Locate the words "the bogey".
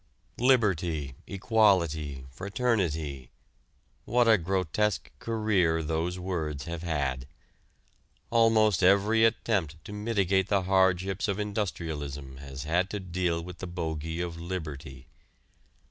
13.59-14.21